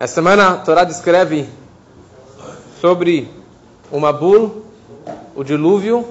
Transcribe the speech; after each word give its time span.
Essa 0.00 0.14
semana 0.14 0.50
a 0.50 0.56
Torá 0.56 0.82
descreve 0.82 1.48
sobre 2.80 3.30
o 3.92 4.00
Mabul, 4.00 4.64
o 5.36 5.44
dilúvio, 5.44 6.04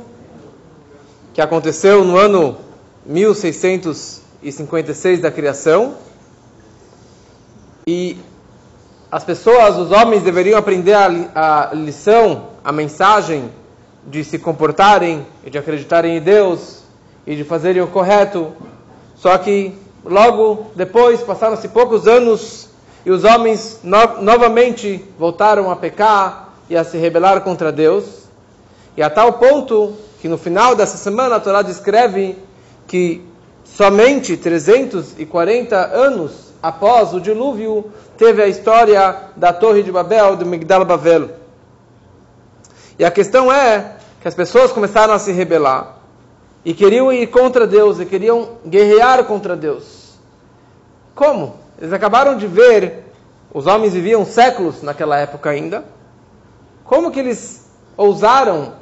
que 1.34 1.42
aconteceu 1.42 2.06
no 2.06 2.18
ano 2.18 2.56
1656 3.06 5.20
da 5.20 5.30
criação. 5.30 5.96
E 7.86 8.18
as 9.12 9.26
pessoas, 9.26 9.78
os 9.78 9.92
homens, 9.92 10.24
deveriam 10.24 10.58
aprender 10.58 10.94
a, 10.94 11.72
a 11.72 11.74
lição, 11.74 12.52
a 12.64 12.72
mensagem 12.72 13.52
de 14.08 14.24
se 14.24 14.40
comportarem 14.40 15.28
e 15.44 15.50
de 15.50 15.58
acreditarem 15.58 16.16
em 16.16 16.22
Deus 16.22 16.84
e 17.28 17.36
de 17.36 17.44
fazerem 17.44 17.82
o 17.82 17.88
correto. 17.88 18.54
Só 19.18 19.38
que 19.38 19.78
logo 20.06 20.68
depois, 20.74 21.22
passaram-se 21.22 21.68
poucos 21.68 22.08
anos 22.08 22.72
e 23.06 23.12
os 23.12 23.24
homens 23.24 23.80
no 23.84 24.22
novamente 24.22 25.04
voltaram 25.18 25.70
a 25.70 25.76
pecar 25.76 26.54
e 26.70 26.78
a 26.78 26.84
se 26.84 26.98
rebelar 26.98 27.42
contra 27.42 27.72
Deus. 27.72 28.24
E 28.96 29.04
a 29.04 29.10
tal 29.10 29.34
ponto 29.34 29.94
que 30.22 30.28
no 30.28 30.38
final 30.38 30.76
dessa 30.76 30.98
semana 30.98 31.36
a 31.36 31.40
Torá 31.40 31.62
descreve 31.62 32.38
que 32.88 33.26
somente 33.66 34.38
340 34.38 35.76
anos 35.76 36.54
após 36.62 37.14
o 37.14 37.20
dilúvio 37.20 37.92
teve 38.18 38.42
a 38.42 38.48
história 38.48 39.30
da 39.36 39.52
Torre 39.52 39.84
de 39.84 39.92
Babel, 39.92 40.38
do 40.38 40.46
Migdal 40.46 40.86
Babel. 40.86 41.32
E 42.98 43.04
a 43.04 43.12
questão 43.12 43.52
é 43.52 43.98
que 44.22 44.28
as 44.28 44.36
pessoas 44.36 44.72
começaram 44.72 45.14
a 45.14 45.20
se 45.20 45.32
rebelar 45.34 45.98
e 46.64 46.74
queriam 46.74 47.12
ir 47.12 47.28
contra 47.28 47.68
Deus 47.68 48.00
e 48.00 48.06
queriam 48.06 48.50
guerrear 48.66 49.26
contra 49.26 49.56
Deus. 49.56 50.14
Como? 51.14 51.63
Eles 51.84 51.92
acabaram 51.92 52.38
de 52.38 52.48
ver, 52.48 53.04
os 53.54 53.68
homens 53.68 53.94
viviam 53.94 54.26
séculos 54.26 54.82
naquela 54.82 55.20
época 55.20 55.50
ainda. 55.50 55.84
Como 56.86 57.12
que 57.12 57.20
eles 57.20 57.70
ousaram 57.98 58.76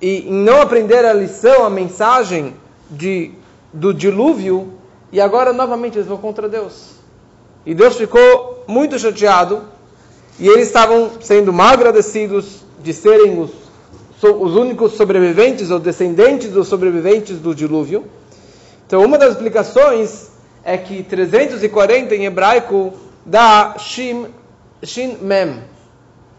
e 0.00 0.28
não 0.30 0.62
aprender 0.62 1.04
a 1.04 1.12
lição, 1.12 1.64
a 1.64 1.70
mensagem 1.70 2.54
de, 2.88 3.32
do 3.72 3.92
dilúvio, 3.92 4.74
e 5.10 5.20
agora 5.20 5.52
novamente 5.52 5.98
eles 5.98 6.06
vão 6.06 6.18
contra 6.18 6.48
Deus? 6.48 6.92
E 7.66 7.74
Deus 7.74 7.96
ficou 7.96 8.62
muito 8.68 8.96
chateado, 8.96 9.64
e 10.38 10.46
eles 10.46 10.68
estavam 10.68 11.10
sendo 11.20 11.52
mal 11.52 11.72
agradecidos 11.72 12.62
de 12.80 12.92
serem 12.92 13.40
os 13.40 13.50
os 14.22 14.56
únicos 14.56 14.92
sobreviventes 14.92 15.70
ou 15.70 15.78
descendentes 15.78 16.50
dos 16.50 16.68
sobreviventes 16.68 17.38
do 17.38 17.54
dilúvio. 17.54 18.06
Então, 18.86 19.04
uma 19.04 19.18
das 19.18 19.32
explicações 19.32 20.35
é 20.66 20.76
que 20.76 21.04
340 21.04 22.16
em 22.16 22.24
hebraico 22.24 22.92
dá 23.24 23.76
Shim, 23.78 24.26
Shin 24.82 25.16
Mem. 25.22 25.60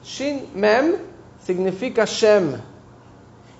Shin 0.03 0.49
Mem 0.53 0.95
significa 1.39 2.05
Shem. 2.05 2.55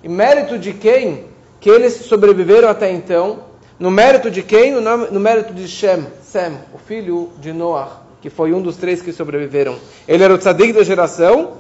E 0.04 0.10
mérito 0.10 0.60
de 0.60 0.74
quem? 0.74 1.24
Que 1.62 1.70
eles 1.70 1.94
sobreviveram 1.94 2.68
até 2.68 2.92
então. 2.92 3.46
No 3.80 3.90
mérito 3.90 4.30
de 4.30 4.44
quem? 4.44 4.74
No, 4.74 4.82
nome, 4.82 5.08
no 5.10 5.22
mérito 5.22 5.54
de 5.54 5.70
Shem, 5.70 6.06
Sem, 6.22 6.58
o 6.74 6.78
filho 6.78 7.30
de 7.40 7.54
Noah, 7.54 8.02
que 8.22 8.30
foi 8.30 8.52
um 8.52 8.62
dos 8.62 8.76
três 8.76 9.02
que 9.02 9.14
sobreviveram. 9.14 9.78
Ele 10.06 10.22
era 10.22 10.34
o 10.34 10.38
tzadik 10.38 10.74
da 10.74 10.84
geração 10.84 11.54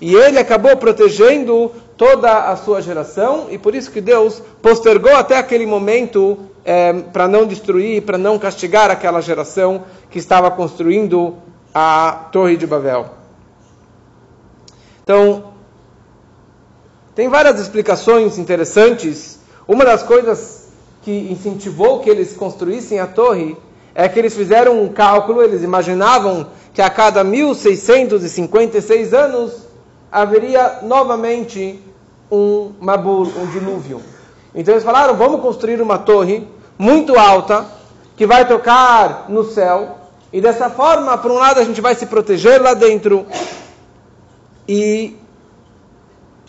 e 0.00 0.14
ele 0.14 0.38
acabou 0.38 0.76
protegendo 0.76 1.72
toda 1.96 2.50
a 2.50 2.56
sua 2.56 2.80
geração, 2.80 3.48
e 3.50 3.58
por 3.58 3.74
isso 3.74 3.90
que 3.90 4.00
Deus 4.00 4.40
postergou 4.62 5.16
até 5.16 5.36
aquele 5.36 5.66
momento 5.66 6.38
é, 6.64 6.92
para 6.92 7.26
não 7.26 7.46
destruir, 7.46 8.02
para 8.02 8.16
não 8.16 8.38
castigar 8.38 8.90
aquela 8.90 9.20
geração 9.20 9.84
que 10.10 10.18
estava 10.18 10.50
construindo 10.50 11.34
a 11.74 12.28
Torre 12.30 12.56
de 12.56 12.66
Babel. 12.66 13.10
Então, 15.02 15.52
tem 17.14 17.28
várias 17.28 17.58
explicações 17.58 18.38
interessantes. 18.38 19.40
Uma 19.66 19.84
das 19.84 20.02
coisas 20.04 20.68
que 21.02 21.32
incentivou 21.32 21.98
que 22.00 22.08
eles 22.08 22.36
construíssem 22.36 23.00
a 23.00 23.06
torre 23.06 23.56
é 23.94 24.08
que 24.08 24.18
eles 24.18 24.36
fizeram 24.36 24.80
um 24.80 24.88
cálculo, 24.88 25.42
eles 25.42 25.62
imaginavam 25.62 26.46
que 26.72 26.80
a 26.80 26.88
cada 26.88 27.24
1656 27.24 29.12
anos 29.12 29.67
haveria 30.10 30.80
novamente 30.82 31.82
um 32.30 32.72
Mabul, 32.80 33.26
um 33.36 33.46
dilúvio. 33.46 34.02
Então 34.54 34.74
eles 34.74 34.84
falaram: 34.84 35.14
vamos 35.14 35.40
construir 35.40 35.80
uma 35.80 35.98
torre 35.98 36.46
muito 36.78 37.18
alta 37.18 37.66
que 38.16 38.26
vai 38.26 38.46
tocar 38.46 39.26
no 39.28 39.44
céu 39.44 39.98
e 40.32 40.40
dessa 40.40 40.68
forma, 40.68 41.16
por 41.16 41.30
um 41.30 41.36
lado, 41.36 41.58
a 41.58 41.64
gente 41.64 41.80
vai 41.80 41.94
se 41.94 42.04
proteger 42.04 42.60
lá 42.60 42.74
dentro 42.74 43.26
e 44.68 45.16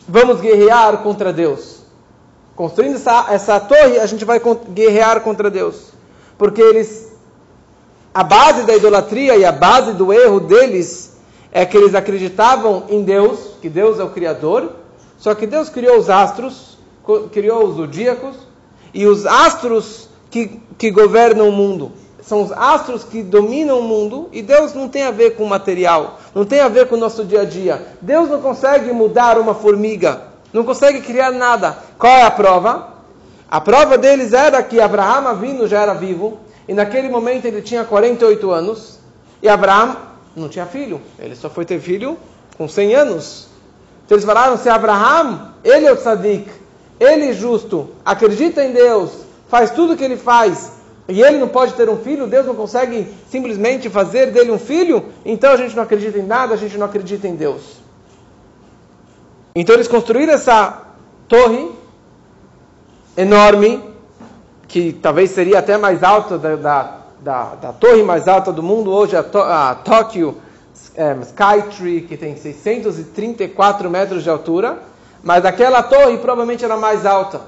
vamos 0.08 0.42
guerrear 0.42 0.98
contra 0.98 1.32
Deus. 1.32 1.80
Construindo 2.56 2.96
essa, 2.96 3.28
essa 3.30 3.60
torre, 3.60 4.00
a 4.00 4.06
gente 4.06 4.26
vai 4.26 4.42
guerrear 4.72 5.22
contra 5.22 5.50
Deus. 5.50 5.94
Porque 6.38 6.62
eles, 6.62 7.10
a 8.14 8.22
base 8.22 8.64
da 8.64 8.76
idolatria 8.76 9.38
e 9.38 9.46
a 9.46 9.52
base 9.52 9.94
do 9.94 10.12
erro 10.12 10.42
deles 10.42 11.09
é 11.52 11.66
que 11.66 11.78
eles 11.78 11.96
acreditavam 11.96 12.84
em 12.90 13.04
Deus, 13.04 13.40
que 13.62 13.70
Deus 13.70 14.00
é 14.00 14.04
o 14.04 14.10
Criador, 14.10 14.72
só 15.18 15.34
que 15.34 15.46
Deus 15.46 15.70
criou 15.70 15.98
os 15.98 16.10
astros, 16.10 16.78
criou 17.32 17.66
os 17.66 17.76
zodíacos, 17.76 18.36
e 18.94 19.06
os 19.06 19.26
astros 19.26 20.08
que, 20.30 20.62
que 20.78 20.92
governam 20.92 21.50
o 21.50 21.52
mundo. 21.52 21.92
São 22.22 22.44
os 22.44 22.52
astros 22.52 23.04
que 23.04 23.24
dominam 23.24 23.80
o 23.80 23.84
mundo, 23.84 24.30
e 24.32 24.42
Deus 24.42 24.74
não 24.74 24.88
tem 24.88 25.04
a 25.04 25.12
ver 25.12 25.32
com 25.32 25.44
o 25.44 25.50
material, 25.50 26.20
não 26.34 26.46
tem 26.46 26.60
a 26.60 26.68
ver 26.68 26.88
com 26.88 26.96
o 26.96 27.00
nosso 27.00 27.26
dia 27.26 27.42
a 27.42 27.46
dia. 27.46 27.86
Deus 28.02 28.30
não 28.30 28.42
consegue 28.42 28.92
mudar 28.92 29.38
uma 29.40 29.56
formiga, 29.56 30.22
não 30.54 30.64
consegue 30.64 31.02
criar 31.02 31.32
nada. 31.32 31.78
Qual 31.98 32.12
é 32.12 32.24
a 32.24 32.32
prova? 32.32 32.94
A 33.50 33.60
prova 33.60 33.98
deles 33.98 34.32
era 34.32 34.62
que 34.62 34.80
Abraão 34.80 35.36
vindo 35.36 35.68
já 35.68 35.82
era 35.82 35.94
vivo, 35.94 36.38
e 36.68 36.74
naquele 36.74 37.10
momento 37.10 37.46
ele 37.46 37.64
tinha 37.64 37.84
48 37.84 38.52
anos, 38.52 39.00
e 39.42 39.50
Abraão 39.50 40.09
não 40.40 40.50
tinha 40.50 40.66
filho, 40.66 41.02
ele 41.20 41.36
só 41.36 41.50
foi 41.50 41.66
ter 41.66 41.80
filho 41.80 42.18
com 42.58 42.68
100 42.68 42.96
anos. 42.96 43.48
Então 44.06 44.16
eles 44.16 44.26
falaram: 44.26 44.58
se 44.58 44.70
Abraham, 44.70 45.54
ele 45.64 45.86
é 45.86 45.92
o 45.92 45.96
tzadik, 45.96 46.50
ele 47.00 47.30
é 47.30 47.34
justo, 47.34 47.90
acredita 48.04 48.64
em 48.64 48.74
Deus, 48.74 49.12
faz 49.48 49.72
tudo 49.72 49.94
o 49.94 49.98
que 49.98 50.04
ele 50.04 50.18
faz, 50.18 50.72
e 51.08 51.22
ele 51.22 51.38
não 51.38 51.48
pode 51.48 51.74
ter 51.74 51.90
um 51.90 51.98
filho, 51.98 52.28
Deus 52.28 52.46
não 52.46 52.56
consegue 52.56 53.08
simplesmente 53.30 53.90
fazer 53.90 54.32
dele 54.32 54.52
um 54.52 54.60
filho, 54.60 55.06
então 55.26 55.52
a 55.52 55.58
gente 55.58 55.76
não 55.76 55.84
acredita 55.84 56.18
em 56.20 56.26
nada, 56.26 56.54
a 56.54 56.58
gente 56.58 56.78
não 56.78 56.86
acredita 56.86 57.28
em 57.28 57.36
Deus. 57.36 57.80
Então 59.56 59.76
eles 59.76 59.88
construíram 59.88 60.34
essa 60.34 60.88
torre 61.28 61.72
enorme, 63.18 63.84
que 64.68 64.94
talvez 64.94 65.32
seria 65.32 65.60
até 65.60 65.78
mais 65.78 66.04
alta 66.04 66.38
da, 66.38 66.56
da, 66.56 66.99
da, 67.22 67.56
da 67.56 67.74
torre 67.74 68.04
mais 68.04 68.28
alta 68.28 68.52
do 68.52 68.64
mundo, 68.64 68.92
hoje 68.92 69.16
a, 69.16 69.20
a 69.72 69.76
Tóquio 69.76 70.38
é, 70.96 71.16
Skytree, 71.22 72.02
que 72.02 72.18
tem 72.18 72.36
634 72.36 73.90
metros 73.90 74.24
de 74.24 74.30
altura, 74.30 74.80
mas 75.24 75.46
aquela 75.46 75.84
torre 75.84 76.18
provavelmente 76.18 76.64
era 76.64 76.78
mais 76.78 77.06
alta. 77.06 77.42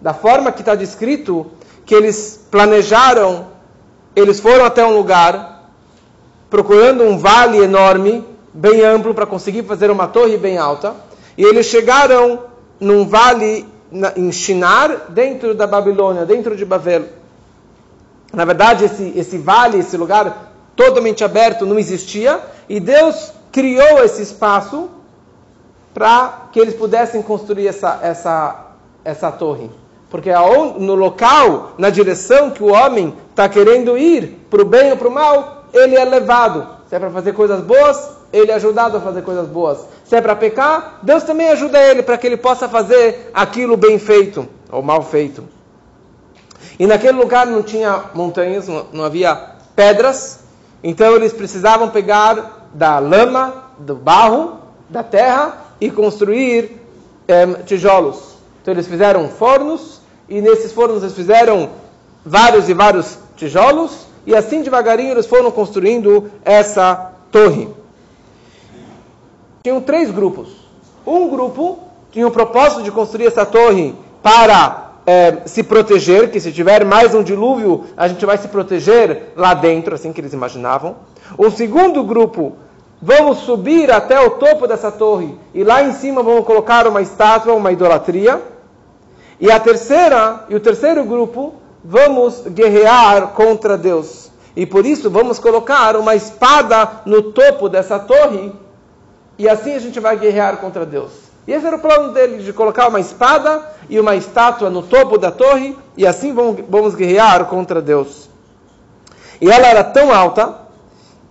Da 0.00 0.14
forma 0.14 0.52
que 0.52 0.60
está 0.60 0.74
descrito, 0.74 1.46
que 1.84 1.94
eles 1.94 2.46
planejaram, 2.50 3.46
eles 4.14 4.40
foram 4.40 4.64
até 4.64 4.84
um 4.84 4.96
lugar, 4.96 5.70
procurando 6.48 7.04
um 7.04 7.18
vale 7.18 7.58
enorme, 7.58 8.24
bem 8.52 8.82
amplo, 8.82 9.14
para 9.14 9.26
conseguir 9.26 9.64
fazer 9.64 9.90
uma 9.90 10.06
torre 10.06 10.36
bem 10.36 10.56
alta, 10.56 10.94
e 11.36 11.44
eles 11.44 11.66
chegaram 11.66 12.40
num 12.80 13.06
vale 13.06 13.66
em 14.16 14.30
Shinar, 14.30 15.06
dentro 15.10 15.54
da 15.54 15.66
Babilônia, 15.66 16.24
dentro 16.24 16.56
de 16.56 16.64
Babel. 16.64 17.17
Na 18.32 18.44
verdade, 18.44 18.84
esse, 18.84 19.12
esse 19.16 19.38
vale, 19.38 19.78
esse 19.78 19.96
lugar 19.96 20.52
totalmente 20.76 21.24
aberto 21.24 21.66
não 21.66 21.78
existia, 21.78 22.40
e 22.68 22.78
Deus 22.78 23.32
criou 23.50 24.04
esse 24.04 24.22
espaço 24.22 24.88
para 25.92 26.48
que 26.52 26.60
eles 26.60 26.74
pudessem 26.74 27.22
construir 27.22 27.66
essa, 27.66 27.98
essa, 28.02 28.66
essa 29.04 29.32
torre. 29.32 29.70
Porque 30.10 30.30
no 30.78 30.94
local, 30.94 31.72
na 31.76 31.90
direção 31.90 32.50
que 32.50 32.62
o 32.62 32.72
homem 32.72 33.14
está 33.30 33.48
querendo 33.48 33.98
ir, 33.98 34.46
para 34.48 34.62
o 34.62 34.64
bem 34.64 34.90
ou 34.92 34.96
para 34.96 35.08
o 35.08 35.10
mal, 35.10 35.64
ele 35.72 35.96
é 35.96 36.04
levado. 36.04 36.66
Se 36.88 36.94
é 36.94 36.98
para 36.98 37.10
fazer 37.10 37.32
coisas 37.32 37.60
boas, 37.60 38.10
ele 38.32 38.50
é 38.50 38.54
ajudado 38.54 38.96
a 38.96 39.00
fazer 39.00 39.22
coisas 39.22 39.46
boas. 39.48 39.78
Se 40.04 40.16
é 40.16 40.20
para 40.20 40.36
pecar, 40.36 41.00
Deus 41.02 41.22
também 41.24 41.48
ajuda 41.50 41.78
ele 41.82 42.02
para 42.02 42.16
que 42.16 42.26
ele 42.26 42.36
possa 42.36 42.68
fazer 42.68 43.30
aquilo 43.34 43.76
bem 43.76 43.98
feito 43.98 44.48
ou 44.70 44.82
mal 44.82 45.02
feito. 45.02 45.44
E 46.78 46.86
naquele 46.86 47.18
lugar 47.18 47.46
não 47.46 47.62
tinha 47.62 48.04
montanhas, 48.14 48.68
não 48.68 49.04
havia 49.04 49.34
pedras, 49.74 50.40
então 50.82 51.14
eles 51.16 51.32
precisavam 51.32 51.90
pegar 51.90 52.68
da 52.72 52.98
lama, 52.98 53.64
do 53.78 53.94
barro, 53.94 54.60
da 54.88 55.02
terra 55.02 55.58
e 55.80 55.90
construir 55.90 56.80
é, 57.26 57.46
tijolos. 57.64 58.36
Então 58.62 58.72
eles 58.72 58.86
fizeram 58.86 59.28
fornos 59.28 60.00
e 60.28 60.40
nesses 60.40 60.72
fornos 60.72 61.02
eles 61.02 61.14
fizeram 61.14 61.70
vários 62.24 62.68
e 62.68 62.74
vários 62.74 63.18
tijolos 63.36 64.06
e 64.26 64.34
assim 64.34 64.62
devagarinho 64.62 65.12
eles 65.12 65.26
foram 65.26 65.50
construindo 65.50 66.30
essa 66.44 67.12
torre. 67.32 67.68
tinham 69.62 69.80
três 69.80 70.10
grupos. 70.10 70.48
Um 71.06 71.28
grupo 71.28 71.78
tinha 72.12 72.26
o 72.26 72.30
propósito 72.30 72.82
de 72.82 72.90
construir 72.90 73.26
essa 73.26 73.44
torre 73.44 73.94
para 74.22 74.87
é, 75.08 75.46
se 75.46 75.62
proteger, 75.62 76.30
que 76.30 76.38
se 76.38 76.52
tiver 76.52 76.84
mais 76.84 77.14
um 77.14 77.22
dilúvio, 77.22 77.86
a 77.96 78.06
gente 78.06 78.26
vai 78.26 78.36
se 78.36 78.46
proteger 78.46 79.32
lá 79.34 79.54
dentro, 79.54 79.94
assim 79.94 80.12
que 80.12 80.20
eles 80.20 80.34
imaginavam. 80.34 80.96
O 81.38 81.50
segundo 81.50 82.04
grupo, 82.04 82.56
vamos 83.00 83.38
subir 83.38 83.90
até 83.90 84.20
o 84.20 84.32
topo 84.32 84.66
dessa 84.66 84.92
torre 84.92 85.34
e 85.54 85.64
lá 85.64 85.82
em 85.82 85.92
cima 85.92 86.22
vamos 86.22 86.44
colocar 86.44 86.86
uma 86.86 87.00
estátua, 87.00 87.54
uma 87.54 87.72
idolatria. 87.72 88.38
E 89.40 89.50
a 89.50 89.58
terceira, 89.58 90.44
e 90.50 90.54
o 90.54 90.60
terceiro 90.60 91.02
grupo, 91.04 91.54
vamos 91.82 92.42
guerrear 92.48 93.28
contra 93.28 93.78
Deus. 93.78 94.30
E 94.54 94.66
por 94.66 94.84
isso 94.84 95.08
vamos 95.08 95.38
colocar 95.38 95.96
uma 95.96 96.16
espada 96.16 97.00
no 97.06 97.32
topo 97.32 97.66
dessa 97.70 97.98
torre 97.98 98.52
e 99.38 99.48
assim 99.48 99.74
a 99.74 99.78
gente 99.78 100.00
vai 100.00 100.18
guerrear 100.18 100.58
contra 100.58 100.84
Deus. 100.84 101.27
E 101.48 101.52
esse 101.54 101.66
era 101.66 101.76
o 101.76 101.80
plano 101.80 102.12
dele, 102.12 102.42
de 102.42 102.52
colocar 102.52 102.88
uma 102.88 103.00
espada 103.00 103.72
e 103.88 103.98
uma 103.98 104.14
estátua 104.14 104.68
no 104.68 104.82
topo 104.82 105.16
da 105.16 105.30
torre, 105.30 105.74
e 105.96 106.06
assim 106.06 106.34
vamos, 106.34 106.94
guerrear 106.94 107.46
contra 107.46 107.80
Deus. 107.80 108.28
E 109.40 109.50
ela 109.50 109.66
era 109.66 109.82
tão 109.82 110.12
alta, 110.12 110.56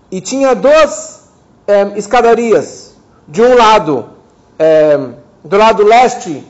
e 0.10 0.20
tinha 0.20 0.56
duas 0.56 1.30
é, 1.68 1.92
escadarias. 1.96 2.96
De 3.28 3.44
um 3.44 3.56
lado, 3.56 4.06
é, 4.58 4.98
do 5.44 5.56
lado 5.56 5.84
leste, 5.84 6.44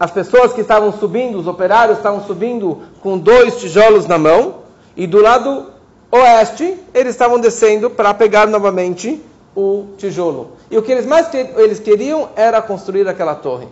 as 0.00 0.10
pessoas 0.10 0.54
que 0.54 0.62
estavam 0.62 0.90
subindo, 0.94 1.38
os 1.38 1.46
operários 1.46 1.98
estavam 1.98 2.24
subindo 2.24 2.84
com 3.02 3.18
dois 3.18 3.58
tijolos 3.58 4.06
na 4.06 4.16
mão, 4.16 4.62
e 4.96 5.06
do 5.06 5.20
lado 5.20 5.66
oeste, 6.10 6.74
eles 6.94 7.12
estavam 7.12 7.38
descendo 7.38 7.90
para 7.90 8.14
pegar 8.14 8.46
novamente 8.46 9.22
o 9.54 9.88
tijolo. 9.98 10.55
E 10.70 10.76
o 10.76 10.82
que 10.82 10.92
eles 10.92 11.06
mais 11.06 11.32
eles 11.32 11.78
queriam 11.78 12.28
era 12.34 12.60
construir 12.60 13.08
aquela 13.08 13.34
torre. 13.34 13.68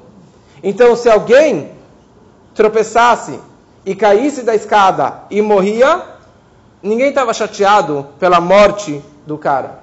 Então, 0.63 0.95
se 0.97 1.11
alguém 1.11 1.71
tropeçasse 2.55 3.39
e 3.85 3.95
caísse 3.95 4.43
da 4.43 4.55
escada 4.55 5.23
e 5.31 5.43
morria, 5.43 6.03
ninguém 6.83 7.09
estava 7.09 7.35
chateado 7.35 8.07
pela 8.19 8.41
morte 8.41 9.03
do 9.27 9.37
cara. 9.37 9.81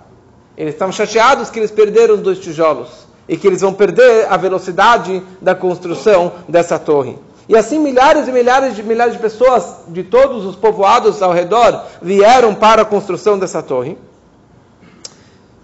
Eles 0.58 0.74
estavam 0.74 0.92
chateados 0.92 1.50
que 1.50 1.60
eles 1.60 1.72
perderam 1.72 2.16
os 2.16 2.22
dois 2.22 2.40
tijolos 2.40 3.08
e 3.28 3.38
que 3.38 3.48
eles 3.48 3.62
vão 3.62 3.74
perder 3.74 4.28
a 4.30 4.38
velocidade 4.38 5.22
da 5.42 5.56
construção 5.56 6.34
dessa 6.48 6.78
torre. 6.80 7.18
E 7.48 7.56
assim 7.56 7.80
milhares 7.80 8.28
e 8.28 8.32
milhares 8.32 8.76
de 8.76 8.84
milhares 8.84 9.14
de 9.14 9.20
pessoas 9.20 9.80
de 9.88 10.04
todos 10.04 10.46
os 10.46 10.56
povoados 10.56 11.22
ao 11.22 11.32
redor 11.32 11.84
vieram 12.02 12.56
para 12.56 12.84
a 12.84 12.86
construção 12.86 13.38
dessa 13.38 13.62
torre. 13.62 13.98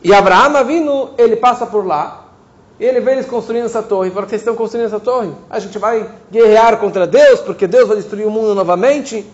E 0.04 0.14
Abraão 0.14 0.64
vindo, 0.66 1.10
ele 1.18 1.36
passa 1.36 1.66
por 1.66 1.86
lá, 1.86 2.28
e 2.80 2.86
ele 2.86 3.00
vê 3.00 3.14
eles 3.14 3.26
construindo 3.26 3.66
essa 3.66 3.82
torre. 3.82 4.12
Fala, 4.12 4.28
vocês 4.28 4.42
estão 4.42 4.56
construindo 4.56 4.86
essa 4.86 5.00
torre? 5.00 5.32
A 5.50 5.60
gente 5.60 5.80
vai 5.80 6.08
guerrear 6.32 6.78
contra 6.78 7.08
Deus, 7.08 7.40
porque 7.40 7.66
Deus 7.66 7.88
vai 7.88 7.98
destruir 7.98 8.28
o 8.28 8.32
mundo 8.32 8.54
novamente. 8.54 9.26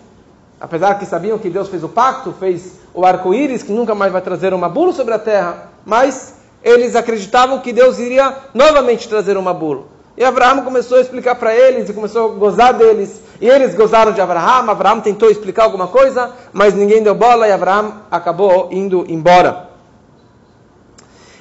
Apesar 0.61 0.97
que 0.97 1.05
sabiam 1.05 1.37
que 1.37 1.49
Deus 1.49 1.67
fez 1.67 1.83
o 1.83 1.89
pacto, 1.89 2.33
fez 2.39 2.79
o 2.93 3.05
arco-íris, 3.05 3.61
que 3.61 3.73
nunca 3.73 3.93
mais 3.93 4.13
vai 4.13 4.21
trazer 4.21 4.53
uma 4.53 4.69
bula 4.69 4.93
sobre 4.93 5.13
a 5.13 5.19
terra. 5.19 5.71
Mas 5.85 6.35
eles 6.63 6.95
acreditavam 6.95 7.59
que 7.59 7.73
Deus 7.73 7.99
iria 7.99 8.33
novamente 8.53 9.09
trazer 9.09 9.35
uma 9.35 9.53
bula. 9.53 9.83
E 10.15 10.23
Abraão 10.23 10.61
começou 10.61 10.99
a 10.99 11.01
explicar 11.01 11.35
para 11.35 11.53
eles 11.53 11.89
e 11.89 11.93
começou 11.93 12.31
a 12.31 12.35
gozar 12.35 12.73
deles. 12.75 13.19
E 13.41 13.49
eles 13.49 13.75
gozaram 13.75 14.13
de 14.13 14.21
Abraão. 14.21 14.69
Abraão 14.69 15.01
tentou 15.01 15.29
explicar 15.29 15.63
alguma 15.63 15.87
coisa, 15.87 16.31
mas 16.53 16.73
ninguém 16.73 17.03
deu 17.03 17.13
bola 17.13 17.45
e 17.45 17.51
Abraão 17.51 17.95
acabou 18.09 18.69
indo 18.71 19.03
embora. 19.09 19.72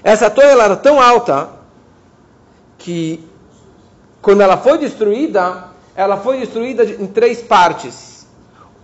Essa 0.05 0.29
torre 0.29 0.49
era 0.49 0.77
tão 0.77 1.01
alta 1.01 1.51
que, 2.79 3.25
quando 4.21 4.41
ela 4.41 4.57
foi 4.57 4.79
destruída, 4.79 5.69
ela 5.95 6.17
foi 6.17 6.41
destruída 6.41 6.85
em 6.85 7.07
três 7.07 7.41
partes. 7.41 8.27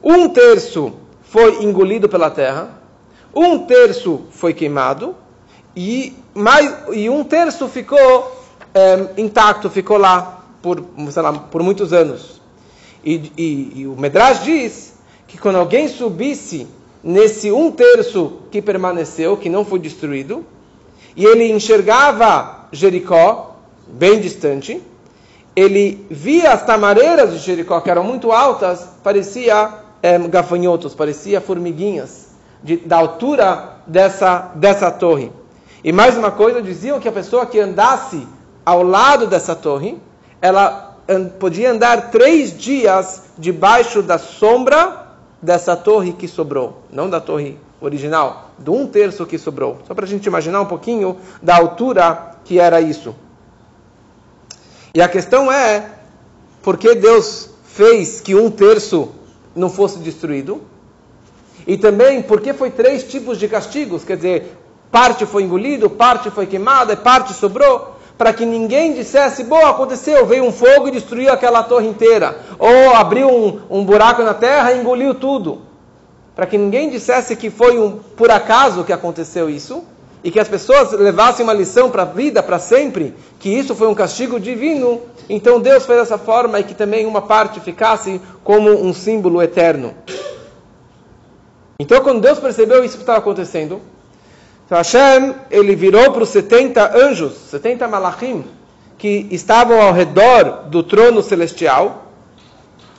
Um 0.03 0.29
terço 0.29 0.93
foi 1.23 1.65
engolido 1.65 2.09
pela 2.09 2.31
terra, 2.31 2.70
um 3.35 3.59
terço 3.67 4.26
foi 4.31 4.55
queimado 4.55 5.17
e, 5.75 6.17
mais, 6.35 6.75
e 6.93 7.11
um 7.11 7.25
terço 7.25 7.69
ficou 7.69 8.37
é, 8.73 9.21
intacto, 9.21 9.69
ficou 9.69 9.99
lá 9.99 10.44
por, 10.62 10.85
lá, 11.17 11.32
por 11.32 11.62
muitos 11.62 11.93
anos. 11.93 12.41
E, 13.05 13.32
e, 13.37 13.73
e 13.81 13.87
o 13.87 13.97
Medrash 13.97 14.44
diz 14.44 14.94
que 15.26 15.37
quando 15.37 15.56
alguém 15.56 15.88
subisse 15.88 16.67
nesse 17.03 17.50
um 17.50 17.71
terço 17.71 18.38
que 18.50 18.62
permaneceu, 18.62 19.37
que 19.37 19.49
não 19.49 19.64
foi 19.64 19.79
destruído, 19.79 20.44
e 21.17 21.25
ele 21.25 21.51
enxergava 21.51 22.67
Jericó, 22.73 23.57
bem 23.87 24.21
distante, 24.21 24.83
ele 25.57 26.07
via 26.11 26.53
as 26.53 26.65
tamareiras 26.65 27.33
de 27.33 27.39
Jericó, 27.39 27.81
que 27.81 27.91
eram 27.91 28.05
muito 28.05 28.31
altas, 28.31 28.87
parecia 29.03 29.71
é, 30.03 30.19
gafanhotos, 30.19 30.95
parecia 30.95 31.41
formiguinhas, 31.41 32.29
de, 32.63 32.77
da 32.77 32.97
altura 32.97 33.79
dessa, 33.87 34.53
dessa 34.55 34.91
torre. 34.91 35.33
E 35.83 35.93
mais 35.93 36.17
uma 36.17 36.31
coisa, 36.31 36.63
diziam 36.63 37.01
que 37.01 37.09
a 37.09 37.13
pessoa 37.13 37.47
que 37.47 37.59
andasse 37.59 38.27
ao 38.65 38.83
lado 38.83 39.27
dessa 39.27 39.57
torre, 39.57 39.99
ela 40.41 40.97
podia 41.39 41.71
andar 41.71 42.11
três 42.11 42.57
dias 42.57 43.23
debaixo 43.39 44.03
da 44.03 44.19
sombra 44.19 45.08
dessa 45.40 45.76
torre 45.76 46.12
que 46.12 46.26
sobrou, 46.26 46.82
não 46.90 47.08
da 47.08 47.20
torre 47.20 47.58
original, 47.81 48.50
do 48.58 48.73
um 48.75 48.87
terço 48.87 49.25
que 49.25 49.38
sobrou. 49.38 49.79
Só 49.87 49.94
para 49.94 50.05
a 50.05 50.08
gente 50.08 50.26
imaginar 50.26 50.61
um 50.61 50.67
pouquinho 50.67 51.17
da 51.43 51.56
altura 51.56 52.37
que 52.44 52.58
era 52.58 52.81
isso. 52.81 53.14
E 54.94 55.00
a 55.00 55.08
questão 55.08 55.50
é, 55.50 55.90
por 56.62 56.76
que 56.76 56.94
Deus 56.94 57.50
fez 57.64 58.20
que 58.20 58.35
um 58.35 58.50
terço 58.50 59.11
não 59.55 59.70
fosse 59.70 59.99
destruído? 59.99 60.62
E 61.67 61.76
também, 61.76 62.23
por 62.23 62.40
que 62.40 62.52
foi 62.52 62.70
três 62.70 63.05
tipos 63.05 63.38
de 63.38 63.46
castigos? 63.46 64.02
Quer 64.02 64.17
dizer, 64.17 64.56
parte 64.90 65.26
foi 65.26 65.43
engolido, 65.43 65.90
parte 65.90 66.31
foi 66.31 66.46
queimada, 66.46 66.96
parte 66.96 67.35
sobrou 67.35 67.98
para 68.19 68.32
que 68.32 68.44
ninguém 68.44 68.93
dissesse, 68.93 69.44
bom, 69.44 69.65
aconteceu, 69.65 70.26
veio 70.26 70.44
um 70.44 70.53
fogo 70.53 70.88
e 70.88 70.91
destruiu 70.91 71.32
aquela 71.32 71.62
torre 71.62 71.87
inteira. 71.87 72.37
Ou 72.59 72.94
abriu 72.94 73.31
um, 73.31 73.61
um 73.70 73.85
buraco 73.85 74.23
na 74.23 74.35
terra 74.35 74.73
e 74.73 74.81
engoliu 74.81 75.15
tudo 75.15 75.69
para 76.38 76.47
que 76.47 76.56
ninguém 76.56 76.88
dissesse 76.88 77.35
que 77.35 77.50
foi 77.50 77.81
um 77.81 77.99
por 78.17 78.31
acaso 78.31 78.85
que 78.85 78.93
aconteceu 78.93 79.50
isso 79.50 79.82
e 80.23 80.31
que 80.31 80.38
as 80.38 80.47
pessoas 80.47 80.93
levassem 80.93 81.43
uma 81.43 81.52
lição 81.52 81.90
para 81.90 82.02
a 82.02 82.04
vida, 82.04 82.40
para 82.45 82.61
sempre, 82.61 83.12
que 83.40 83.49
isso 83.49 83.75
foi 83.75 83.88
um 83.88 83.95
castigo 83.95 84.38
divino. 84.38 85.00
Então 85.28 85.59
Deus 85.59 85.85
fez 85.85 85.99
dessa 85.99 86.16
forma 86.16 86.61
e 86.61 86.62
que 86.62 86.75
também 86.75 87.07
uma 87.07 87.23
parte 87.23 87.59
ficasse 87.59 88.21
como 88.45 88.71
um 88.71 88.95
símbolo 88.95 89.43
eterno. 89.43 89.95
Então, 91.81 92.00
quando 92.02 92.21
Deus 92.21 92.38
percebeu 92.38 92.85
isso 92.85 92.95
que 92.95 93.02
estava 93.02 93.19
acontecendo, 93.19 93.81
então 94.69 94.79
Hashem 94.79 95.35
ele 95.51 95.75
virou 95.75 96.13
para 96.13 96.23
os 96.23 96.29
70 96.29 96.97
anjos, 96.97 97.33
70 97.51 97.89
malachim, 97.89 98.45
que 98.97 99.27
estavam 99.31 99.81
ao 99.81 99.93
redor 99.93 100.69
do 100.69 100.83
trono 100.83 101.23
celestial 101.23 102.05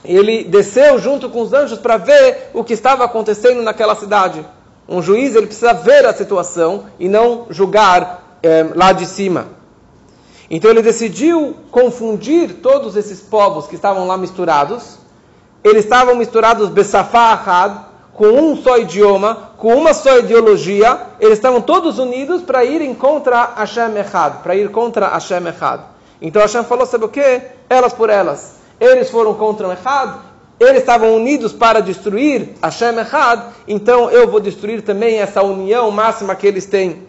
ele 0.04 0.44
desceu 0.44 0.98
junto 0.98 1.28
com 1.28 1.42
os 1.42 1.52
anjos 1.52 1.78
para 1.78 1.96
ver 1.96 2.50
o 2.54 2.64
que 2.64 2.72
estava 2.72 3.04
acontecendo 3.04 3.62
naquela 3.62 3.94
cidade. 3.94 4.44
Um 4.88 5.02
juiz 5.02 5.34
ele 5.34 5.46
precisa 5.46 5.72
ver 5.72 6.06
a 6.06 6.12
situação 6.12 6.86
e 6.98 7.08
não 7.08 7.46
julgar 7.50 8.38
é, 8.42 8.66
lá 8.74 8.92
de 8.92 9.06
cima. 9.06 9.48
Então 10.50 10.70
ele 10.70 10.82
decidiu 10.82 11.54
confundir 11.70 12.54
todos 12.54 12.96
esses 12.96 13.20
povos 13.20 13.66
que 13.66 13.76
estavam 13.76 14.06
lá 14.06 14.16
misturados. 14.16 14.98
Eles 15.62 15.84
estavam 15.84 16.16
misturados 16.16 16.70
Besafá 16.70 17.32
Ahad, 17.32 17.89
com 18.14 18.26
um 18.26 18.56
só 18.56 18.78
idioma, 18.78 19.50
com 19.56 19.74
uma 19.74 19.94
só 19.94 20.18
ideologia. 20.18 20.98
Eles 21.18 21.38
estavam 21.38 21.60
todos 21.60 21.98
unidos 21.98 22.42
para 22.42 22.64
irem 22.64 22.94
contra 22.94 23.54
Hashem 23.56 23.96
Echad, 23.98 24.42
para 24.42 24.54
ir 24.54 24.70
contra 24.70 25.08
Hashem 25.08 25.46
Echad. 25.46 25.80
Então 26.20 26.42
Hashem 26.42 26.64
falou, 26.64 26.86
sabe 26.86 27.04
o 27.04 27.08
que? 27.08 27.42
Elas 27.68 27.92
por 27.92 28.10
elas 28.10 28.60
eles 28.80 29.10
foram 29.10 29.34
contra 29.34 29.68
o 29.68 29.72
Echad, 29.72 30.18
eles 30.58 30.78
estavam 30.78 31.14
unidos 31.14 31.52
para 31.52 31.80
destruir 31.80 32.54
Hashem 32.62 32.98
Echad, 32.98 33.42
então 33.68 34.10
eu 34.10 34.28
vou 34.28 34.40
destruir 34.40 34.82
também 34.82 35.18
essa 35.18 35.42
união 35.42 35.90
máxima 35.90 36.34
que 36.34 36.46
eles 36.46 36.64
têm. 36.64 37.02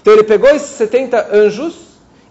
Então 0.00 0.12
ele 0.12 0.22
pegou 0.22 0.48
esses 0.48 0.70
70 0.70 1.28
anjos 1.32 1.74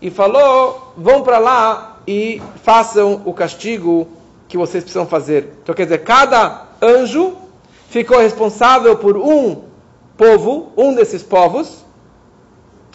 e 0.01 0.09
falou: 0.09 0.93
vão 0.97 1.21
para 1.21 1.37
lá 1.37 1.97
e 2.07 2.41
façam 2.63 3.21
o 3.25 3.33
castigo 3.33 4.07
que 4.47 4.57
vocês 4.57 4.83
precisam 4.83 5.05
fazer. 5.05 5.53
Então 5.61 5.75
quer 5.75 5.83
dizer, 5.83 5.99
cada 5.99 6.67
anjo 6.81 7.35
ficou 7.89 8.19
responsável 8.19 8.97
por 8.97 9.17
um 9.17 9.63
povo, 10.15 10.71
um 10.77 10.93
desses 10.93 11.23
povos. 11.23 11.85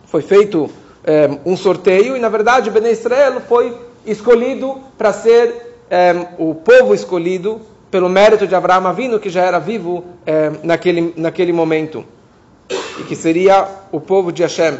Foi 0.07 0.23
feito 0.23 0.71
é, 1.05 1.29
um 1.45 1.57
sorteio 1.57 2.17
e 2.17 2.21
na 2.21 2.29
verdade 2.29 2.71
Bnei 2.71 2.93
Israel 2.93 3.41
foi 3.49 3.77
escolhido 4.05 4.81
para 4.99 5.13
ser 5.13 5.77
é, 5.91 6.29
o 6.39 6.55
povo 6.55 6.95
escolhido 6.95 7.61
pelo 7.91 8.09
mérito 8.09 8.47
de 8.47 8.55
Abraão 8.55 8.87
Avino, 8.87 9.21
que 9.21 9.29
já 9.29 9.43
era 9.43 9.59
vivo 9.59 10.05
é, 10.25 10.51
naquele, 10.63 11.13
naquele 11.17 11.53
momento, 11.53 12.05
e 12.99 13.05
que 13.05 13.15
seria 13.15 13.69
o 13.93 14.01
povo 14.01 14.33
de 14.33 14.43
Hashem. 14.43 14.79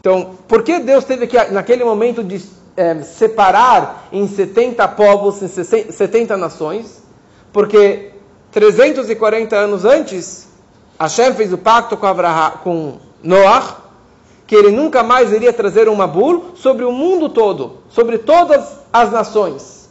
Então, 0.00 0.38
por 0.48 0.62
que 0.62 0.78
Deus 0.78 1.04
teve 1.04 1.26
que, 1.26 1.36
naquele 1.50 1.84
momento, 1.84 2.24
de 2.24 2.42
é, 2.74 3.02
separar 3.02 4.08
em 4.10 4.26
70 4.26 4.88
povos, 4.88 5.42
em 5.42 5.48
70 5.92 6.38
nações? 6.38 6.99
Porque 7.52 8.10
340 8.52 9.56
anos 9.56 9.84
antes, 9.84 10.48
Hashem 10.98 11.34
fez 11.34 11.52
o 11.52 11.58
pacto 11.58 11.96
com, 11.96 12.06
Abraham, 12.06 12.50
com 12.62 12.98
Noah, 13.22 13.78
que 14.46 14.54
ele 14.54 14.70
nunca 14.70 15.02
mais 15.02 15.32
iria 15.32 15.52
trazer 15.52 15.88
um 15.88 15.94
Mabul 15.94 16.52
sobre 16.56 16.84
o 16.84 16.92
mundo 16.92 17.28
todo, 17.28 17.78
sobre 17.88 18.18
todas 18.18 18.80
as 18.92 19.10
nações. 19.10 19.88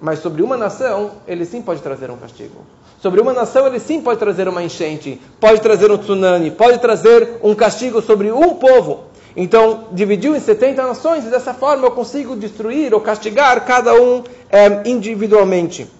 Mas 0.00 0.20
sobre 0.20 0.42
uma 0.42 0.56
nação, 0.56 1.12
ele 1.26 1.44
sim 1.44 1.62
pode 1.62 1.80
trazer 1.80 2.10
um 2.10 2.16
castigo. 2.16 2.64
Sobre 3.00 3.20
uma 3.20 3.32
nação, 3.32 3.66
ele 3.66 3.80
sim 3.80 4.00
pode 4.00 4.20
trazer 4.20 4.46
uma 4.46 4.62
enchente, 4.62 5.20
pode 5.40 5.60
trazer 5.60 5.90
um 5.90 5.98
tsunami, 5.98 6.52
pode 6.52 6.78
trazer 6.78 7.40
um 7.42 7.54
castigo 7.54 8.00
sobre 8.00 8.30
um 8.30 8.54
povo. 8.54 9.04
Então, 9.36 9.88
dividiu 9.92 10.36
em 10.36 10.40
70 10.40 10.86
nações 10.86 11.24
e 11.24 11.28
dessa 11.28 11.52
forma 11.52 11.86
eu 11.86 11.90
consigo 11.90 12.36
destruir 12.36 12.94
ou 12.94 13.00
castigar 13.00 13.64
cada 13.64 13.94
um 13.94 14.22
é, 14.50 14.88
individualmente. 14.88 15.90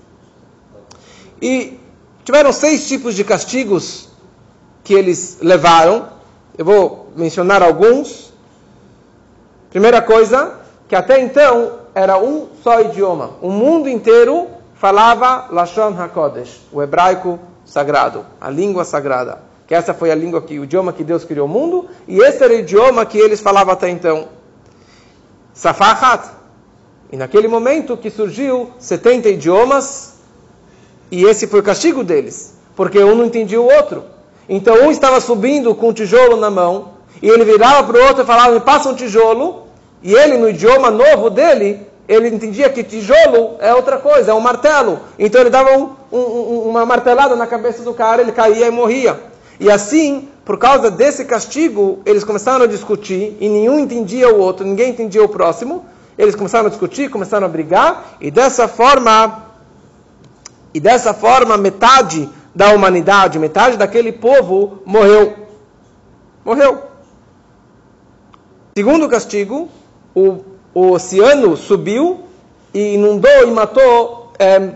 E 1.42 1.76
tiveram 2.22 2.52
seis 2.52 2.86
tipos 2.86 3.16
de 3.16 3.24
castigos 3.24 4.08
que 4.84 4.94
eles 4.94 5.38
levaram. 5.42 6.06
Eu 6.56 6.64
vou 6.64 7.10
mencionar 7.16 7.64
alguns. 7.64 8.32
Primeira 9.68 10.00
coisa, 10.00 10.60
que 10.86 10.94
até 10.94 11.20
então 11.20 11.80
era 11.96 12.16
um 12.16 12.46
só 12.62 12.80
idioma. 12.80 13.32
O 13.42 13.50
mundo 13.50 13.88
inteiro 13.88 14.46
falava 14.74 15.48
Lashon 15.50 16.00
HaKodesh, 16.00 16.60
o 16.70 16.80
hebraico 16.80 17.40
sagrado, 17.64 18.24
a 18.40 18.48
língua 18.48 18.84
sagrada. 18.84 19.40
Que 19.66 19.74
essa 19.74 19.92
foi 19.92 20.12
a 20.12 20.14
língua 20.14 20.42
que 20.42 20.60
o 20.60 20.64
idioma 20.64 20.92
que 20.92 21.02
Deus 21.02 21.24
criou 21.24 21.46
o 21.46 21.50
mundo 21.50 21.88
e 22.06 22.20
esse 22.20 22.44
era 22.44 22.52
o 22.52 22.56
idioma 22.56 23.04
que 23.04 23.18
eles 23.18 23.40
falavam 23.40 23.72
até 23.72 23.88
então. 23.88 24.28
Safahat. 25.52 26.24
E 27.10 27.16
naquele 27.16 27.48
momento 27.48 27.96
que 27.96 28.10
surgiu 28.10 28.70
70 28.78 29.28
idiomas 29.28 30.11
e 31.12 31.24
esse 31.24 31.46
foi 31.46 31.60
o 31.60 31.62
castigo 31.62 32.02
deles, 32.02 32.54
porque 32.74 32.98
um 32.98 33.14
não 33.14 33.26
entendia 33.26 33.60
o 33.60 33.70
outro. 33.70 34.02
Então 34.48 34.86
um 34.86 34.90
estava 34.90 35.20
subindo 35.20 35.74
com 35.74 35.90
um 35.90 35.92
tijolo 35.92 36.36
na 36.36 36.50
mão 36.50 36.92
e 37.22 37.28
ele 37.28 37.44
virava 37.44 37.84
para 37.84 38.00
o 38.00 38.06
outro 38.06 38.24
e 38.24 38.26
falava: 38.26 38.52
"Me 38.52 38.60
passa 38.60 38.88
um 38.88 38.94
tijolo". 38.94 39.62
E 40.02 40.14
ele 40.14 40.36
no 40.36 40.48
idioma 40.48 40.90
novo 40.90 41.30
dele 41.30 41.86
ele 42.08 42.28
entendia 42.28 42.68
que 42.68 42.82
tijolo 42.82 43.56
é 43.60 43.74
outra 43.74 43.98
coisa, 43.98 44.32
é 44.32 44.34
um 44.34 44.40
martelo. 44.40 45.00
Então 45.18 45.40
ele 45.40 45.50
dava 45.50 45.76
um, 45.76 45.90
um, 46.10 46.68
uma 46.68 46.84
martelada 46.84 47.36
na 47.36 47.46
cabeça 47.46 47.82
do 47.82 47.94
cara, 47.94 48.20
ele 48.20 48.32
caía 48.32 48.66
e 48.66 48.70
morria. 48.70 49.18
E 49.60 49.70
assim, 49.70 50.28
por 50.44 50.58
causa 50.58 50.90
desse 50.90 51.24
castigo, 51.24 52.00
eles 52.04 52.24
começaram 52.24 52.64
a 52.64 52.66
discutir 52.66 53.36
e 53.40 53.48
nenhum 53.48 53.78
entendia 53.78 54.28
o 54.28 54.38
outro, 54.38 54.66
ninguém 54.66 54.90
entendia 54.90 55.22
o 55.22 55.28
próximo. 55.28 55.84
Eles 56.18 56.34
começaram 56.34 56.66
a 56.66 56.68
discutir, 56.68 57.08
começaram 57.08 57.46
a 57.46 57.48
brigar 57.48 58.16
e 58.20 58.30
dessa 58.30 58.68
forma, 58.68 59.51
e 60.74 60.80
dessa 60.80 61.12
forma 61.14 61.56
metade 61.56 62.28
da 62.54 62.70
humanidade, 62.70 63.38
metade 63.38 63.76
daquele 63.76 64.12
povo 64.12 64.82
morreu. 64.84 65.34
Morreu. 66.44 66.82
Segundo 68.76 69.08
castigo, 69.08 69.68
o 70.14 70.52
o 70.74 70.92
oceano 70.92 71.56
subiu 71.56 72.24
e 72.72 72.94
inundou 72.94 73.46
e 73.46 73.50
matou 73.50 74.32
é, 74.38 74.70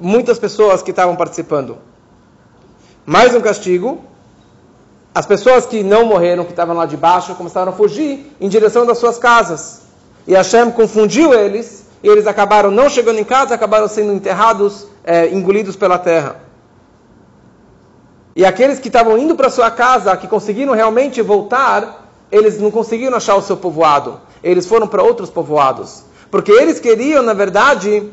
muitas 0.00 0.38
pessoas 0.38 0.82
que 0.82 0.90
estavam 0.90 1.14
participando. 1.14 1.78
Mais 3.04 3.34
um 3.34 3.40
castigo. 3.40 4.02
As 5.14 5.26
pessoas 5.26 5.66
que 5.66 5.82
não 5.82 6.06
morreram, 6.06 6.44
que 6.44 6.52
estavam 6.52 6.74
lá 6.74 6.86
de 6.86 6.96
baixo, 6.96 7.34
começaram 7.34 7.70
a 7.70 7.74
fugir 7.74 8.34
em 8.40 8.48
direção 8.48 8.86
das 8.86 8.96
suas 8.96 9.18
casas. 9.18 9.82
E 10.26 10.32
Hashem 10.32 10.70
confundiu 10.70 11.34
eles, 11.34 11.81
e 12.02 12.08
eles 12.08 12.26
acabaram 12.26 12.70
não 12.70 12.88
chegando 12.88 13.18
em 13.18 13.24
casa, 13.24 13.54
acabaram 13.54 13.88
sendo 13.88 14.12
enterrados, 14.12 14.86
é, 15.04 15.28
engolidos 15.28 15.76
pela 15.76 15.98
terra. 15.98 16.36
E 18.34 18.44
aqueles 18.44 18.78
que 18.78 18.88
estavam 18.88 19.18
indo 19.18 19.36
para 19.36 19.50
sua 19.50 19.70
casa, 19.70 20.16
que 20.16 20.26
conseguiram 20.26 20.72
realmente 20.72 21.20
voltar, 21.20 22.08
eles 22.30 22.58
não 22.58 22.70
conseguiram 22.70 23.16
achar 23.16 23.36
o 23.36 23.42
seu 23.42 23.56
povoado 23.56 24.18
eles 24.42 24.66
foram 24.66 24.86
para 24.86 25.02
outros 25.02 25.30
povoados. 25.30 26.02
Porque 26.30 26.50
eles 26.50 26.80
queriam, 26.80 27.22
na 27.22 27.34
verdade, 27.34 28.10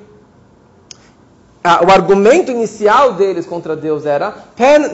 o 1.64 1.92
argumento 1.92 2.52
inicial 2.52 3.14
deles 3.14 3.46
contra 3.46 3.76
Deus 3.76 4.06
era 4.06 4.34
Pen 4.56 4.94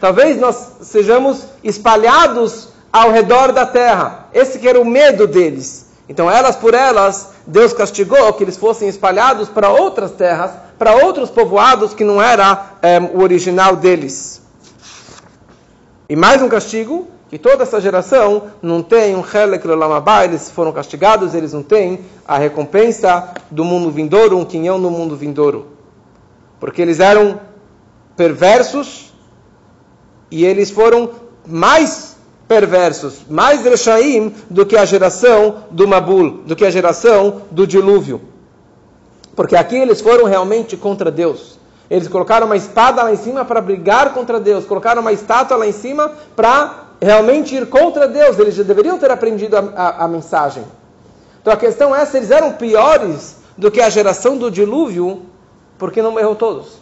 Talvez 0.00 0.40
nós 0.40 0.72
sejamos 0.82 1.44
espalhados 1.62 2.68
ao 2.92 3.10
redor 3.10 3.52
da 3.52 3.66
terra. 3.66 4.28
Esse 4.32 4.58
que 4.58 4.68
era 4.68 4.80
o 4.80 4.84
medo 4.84 5.26
deles. 5.26 5.88
Então, 6.08 6.30
elas 6.30 6.56
por 6.56 6.72
elas, 6.72 7.32
Deus 7.46 7.72
castigou 7.72 8.32
que 8.32 8.42
eles 8.42 8.56
fossem 8.56 8.88
espalhados 8.88 9.48
para 9.48 9.68
outras 9.68 10.12
terras, 10.12 10.52
para 10.78 10.94
outros 11.04 11.28
povoados 11.28 11.92
que 11.92 12.02
não 12.02 12.22
era 12.22 12.76
é, 12.80 12.98
o 12.98 13.20
original 13.20 13.76
deles. 13.76 14.40
E 16.08 16.16
mais 16.16 16.40
um 16.40 16.48
castigo, 16.48 17.06
que 17.28 17.38
toda 17.38 17.62
essa 17.62 17.78
geração 17.78 18.44
não 18.62 18.82
tem 18.82 19.14
um 19.14 19.22
Helek 19.22 19.66
Lamabá, 19.66 20.24
eles 20.24 20.50
foram 20.50 20.72
castigados, 20.72 21.34
eles 21.34 21.52
não 21.52 21.62
têm 21.62 22.00
a 22.26 22.38
recompensa 22.38 23.34
do 23.50 23.62
mundo 23.62 23.90
vindouro, 23.90 24.38
um 24.38 24.46
quinhão 24.46 24.78
no 24.78 24.90
mundo 24.90 25.14
vindouro. 25.14 25.66
Porque 26.58 26.80
eles 26.80 27.00
eram 27.00 27.38
perversos 28.16 29.12
e 30.30 30.42
eles 30.44 30.70
foram 30.70 31.10
mais 31.46 32.07
perversos, 32.48 33.20
mais 33.28 33.62
Rechaim 33.62 34.34
do 34.48 34.64
que 34.64 34.76
a 34.76 34.86
geração 34.86 35.64
do 35.70 35.86
Mabul, 35.86 36.42
do 36.46 36.56
que 36.56 36.64
a 36.64 36.70
geração 36.70 37.42
do 37.50 37.66
dilúvio. 37.66 38.22
Porque 39.36 39.54
aqui 39.54 39.76
eles 39.76 40.00
foram 40.00 40.24
realmente 40.24 40.76
contra 40.76 41.10
Deus. 41.10 41.58
Eles 41.90 42.08
colocaram 42.08 42.46
uma 42.46 42.56
espada 42.56 43.02
lá 43.02 43.12
em 43.12 43.16
cima 43.16 43.44
para 43.44 43.60
brigar 43.60 44.12
contra 44.12 44.40
Deus, 44.40 44.64
colocaram 44.64 45.00
uma 45.02 45.12
estátua 45.12 45.58
lá 45.58 45.66
em 45.66 45.72
cima 45.72 46.10
para 46.34 46.86
realmente 47.00 47.54
ir 47.54 47.66
contra 47.66 48.08
Deus, 48.08 48.38
eles 48.38 48.54
já 48.54 48.62
deveriam 48.62 48.98
ter 48.98 49.10
aprendido 49.10 49.56
a, 49.56 49.60
a, 49.76 50.04
a 50.04 50.08
mensagem. 50.08 50.64
Então 51.40 51.52
a 51.52 51.56
questão 51.56 51.94
é 51.94 52.04
se 52.04 52.16
eles 52.16 52.30
eram 52.30 52.52
piores 52.52 53.36
do 53.56 53.70
que 53.70 53.80
a 53.80 53.88
geração 53.88 54.36
do 54.36 54.50
dilúvio, 54.50 55.22
porque 55.78 56.02
não 56.02 56.12
morreu 56.12 56.34
todos. 56.34 56.78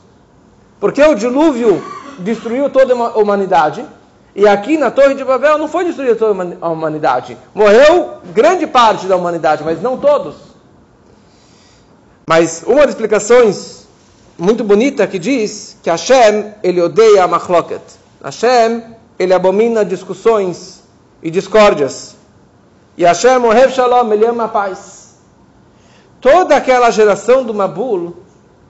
Porque 0.80 1.02
o 1.02 1.14
dilúvio 1.14 1.82
destruiu 2.18 2.70
toda 2.70 2.94
a 2.94 3.18
humanidade, 3.18 3.84
e 4.38 4.46
aqui 4.46 4.76
na 4.76 4.90
Torre 4.90 5.14
de 5.14 5.24
Babel 5.24 5.56
não 5.56 5.66
foi 5.66 5.86
destruída 5.86 6.14
toda 6.14 6.58
a 6.60 6.68
humanidade. 6.68 7.38
Morreu 7.54 8.18
grande 8.34 8.66
parte 8.66 9.06
da 9.06 9.16
humanidade, 9.16 9.64
mas 9.64 9.80
não 9.80 9.96
todos. 9.96 10.34
Mas 12.28 12.62
uma 12.66 12.82
das 12.82 12.90
explicações 12.90 13.86
muito 14.36 14.62
bonita 14.62 15.06
que 15.06 15.18
diz 15.18 15.78
que 15.82 15.88
Hashem, 15.88 16.52
ele 16.62 16.82
odeia 16.82 17.24
a 17.24 17.26
machloket. 17.26 17.80
Hashem, 18.22 18.82
ele 19.18 19.32
abomina 19.32 19.82
discussões 19.86 20.82
e 21.22 21.30
discórdias. 21.30 22.14
E 22.98 23.04
Hashem 23.04 23.42
Ohev 23.42 23.72
Shalom, 23.72 24.12
ele 24.12 24.26
ama 24.26 24.44
a 24.44 24.48
paz. 24.48 25.14
Toda 26.20 26.56
aquela 26.56 26.90
geração 26.90 27.42
do 27.42 27.54
Mabul, 27.54 28.16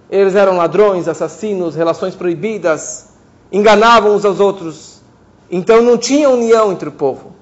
eles 0.08 0.36
eram 0.36 0.56
ladrões, 0.56 1.08
assassinos, 1.08 1.74
relações 1.74 2.14
proibidas, 2.14 3.06
enganavam 3.50 4.14
uns 4.14 4.24
aos 4.24 4.38
outros. 4.38 4.95
Então 5.50 5.82
não 5.82 5.96
tinha 5.96 6.28
união 6.28 6.72
entre 6.72 6.88
o 6.88 6.92
povo. 6.92 7.32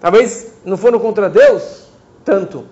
Talvez 0.00 0.54
não 0.64 0.76
foram 0.76 0.98
contra 0.98 1.28
Deus 1.28 1.86
tanto, 2.24 2.64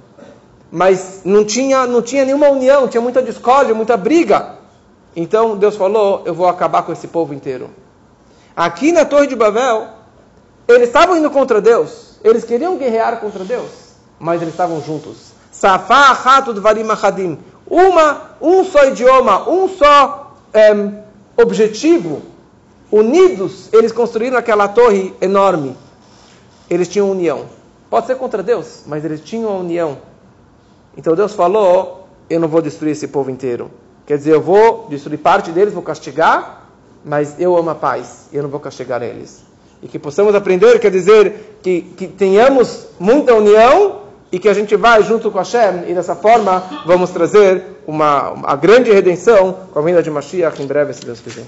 mas 0.70 1.22
não 1.24 1.44
tinha, 1.44 1.86
não 1.86 2.02
tinha 2.02 2.24
nenhuma 2.24 2.48
união, 2.48 2.88
tinha 2.88 3.00
muita 3.00 3.22
discórdia, 3.22 3.74
muita 3.74 3.96
briga. 3.96 4.56
Então 5.14 5.56
Deus 5.56 5.76
falou: 5.76 6.22
Eu 6.24 6.34
vou 6.34 6.48
acabar 6.48 6.82
com 6.82 6.92
esse 6.92 7.06
povo 7.06 7.32
inteiro. 7.32 7.70
Aqui 8.56 8.92
na 8.92 9.04
Torre 9.04 9.26
de 9.26 9.36
Babel, 9.36 9.88
eles 10.66 10.88
estavam 10.88 11.16
indo 11.16 11.30
contra 11.30 11.60
Deus. 11.60 12.18
Eles 12.22 12.44
queriam 12.44 12.76
guerrear 12.76 13.20
contra 13.20 13.44
Deus, 13.44 13.70
mas 14.18 14.40
eles 14.40 14.54
estavam 14.54 14.80
juntos. 14.80 15.32
Safá, 15.52 16.12
rato, 16.12 16.60
varim, 16.60 16.88
achadim. 16.90 17.38
Uma, 17.66 18.30
um 18.40 18.64
só 18.64 18.84
idioma, 18.86 19.48
um 19.48 19.68
só 19.68 20.36
é, 20.52 20.74
objetivo. 21.36 22.22
Unidos, 22.94 23.68
eles 23.72 23.90
construíram 23.90 24.38
aquela 24.38 24.68
torre 24.68 25.12
enorme. 25.20 25.76
Eles 26.70 26.86
tinham 26.86 27.10
união. 27.10 27.46
Pode 27.90 28.06
ser 28.06 28.14
contra 28.14 28.40
Deus, 28.40 28.84
mas 28.86 29.04
eles 29.04 29.20
tinham 29.20 29.50
a 29.50 29.56
união. 29.58 29.98
Então 30.96 31.16
Deus 31.16 31.32
falou: 31.32 32.06
Eu 32.30 32.38
não 32.38 32.46
vou 32.46 32.62
destruir 32.62 32.92
esse 32.92 33.08
povo 33.08 33.32
inteiro. 33.32 33.68
Quer 34.06 34.16
dizer, 34.16 34.34
eu 34.34 34.40
vou 34.40 34.86
destruir 34.88 35.18
parte 35.18 35.50
deles, 35.50 35.74
vou 35.74 35.82
castigar, 35.82 36.68
mas 37.04 37.34
eu 37.40 37.56
amo 37.56 37.70
a 37.70 37.74
paz 37.74 38.28
eu 38.32 38.44
não 38.44 38.48
vou 38.48 38.60
castigar 38.60 39.02
eles. 39.02 39.42
E 39.82 39.88
que 39.88 39.98
possamos 39.98 40.32
aprender, 40.32 40.78
quer 40.78 40.92
dizer, 40.92 41.58
que, 41.64 41.82
que 41.96 42.06
tenhamos 42.06 42.86
muita 43.00 43.34
união 43.34 44.02
e 44.30 44.38
que 44.38 44.48
a 44.48 44.54
gente 44.54 44.76
vai 44.76 45.02
junto 45.02 45.32
com 45.32 45.38
Hashem 45.38 45.88
e 45.88 45.94
dessa 45.94 46.14
forma 46.14 46.62
vamos 46.86 47.10
trazer 47.10 47.60
uma, 47.88 48.30
uma 48.30 48.54
grande 48.54 48.92
redenção 48.92 49.66
com 49.72 49.80
a 49.80 49.82
vinda 49.82 50.00
de 50.00 50.12
Mashiach 50.12 50.62
em 50.62 50.66
breve, 50.66 50.92
se 50.92 51.04
Deus 51.04 51.18
quiser. 51.18 51.42